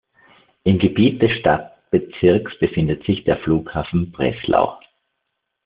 [0.63, 4.79] Im Gebiet des Stadtbezirks befindet sich der Flughafen Breslau.